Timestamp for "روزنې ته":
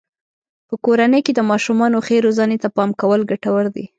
2.25-2.67